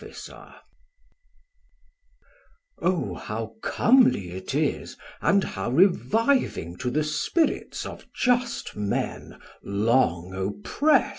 [0.13, 0.55] Chor:
[2.79, 10.33] Oh how comely it is and how reviving To the Spirits of just men long
[10.33, 11.09] opprest!